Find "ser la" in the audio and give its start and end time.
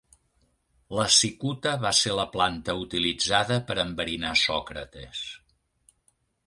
1.99-2.25